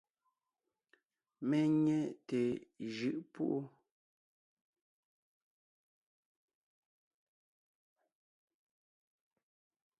Mé 1.47 1.59
nyé 1.83 1.99
té 2.27 2.39
jʉʼ 2.95 3.17
púʼu. 3.33 3.57